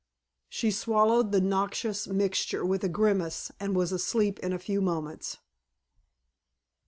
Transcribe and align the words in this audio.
She 0.49 0.71
swallowed 0.71 1.31
the 1.31 1.39
noxious 1.39 2.07
mixture 2.07 2.65
with 2.65 2.83
a 2.83 2.89
grimace 2.89 3.51
and 3.59 3.75
was 3.75 3.91
asleep 3.91 4.39
in 4.39 4.51
a 4.51 4.57
few 4.57 4.81
moments. 4.81 5.37